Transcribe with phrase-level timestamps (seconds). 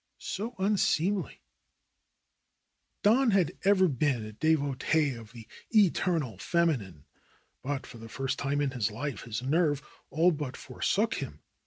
[0.17, 1.41] So un seemly!
[3.03, 7.05] Don had ever been a devotee to the eternal feminine.
[7.61, 11.43] But for the first time in his life his nerve all but forsook him.